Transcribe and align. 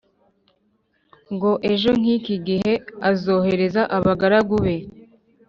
ngo 1.33 1.51
ejo 1.71 1.91
nk 1.99 2.05
iki 2.17 2.35
gihe 2.47 2.73
azohereza 3.09 3.81
abagaragu 3.97 4.55
be 4.63 4.75